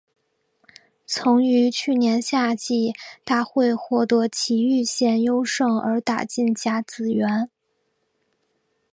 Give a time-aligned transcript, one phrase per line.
[1.05, 2.91] 曾于去年夏季
[3.23, 7.51] 大会获得崎玉县优胜而打进甲子园。